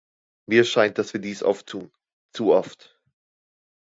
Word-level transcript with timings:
Mir 0.49 0.63
scheint, 0.65 0.97
dass 0.97 1.13
wir 1.13 1.21
dies 1.21 1.43
oft 1.43 1.67
tun, 1.67 1.91
zu 2.33 2.51
oft. 2.53 2.99